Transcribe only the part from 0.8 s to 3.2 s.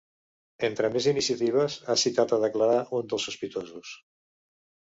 més iniciatives, ha citat a declarar un